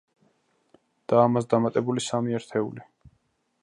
და 1.13 1.21
ამას 1.25 1.49
დამატებული 1.53 2.07
სამი 2.09 2.39
ერთეული. 2.43 2.87